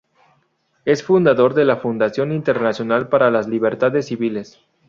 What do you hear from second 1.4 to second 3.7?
de la Fundación Internacional para las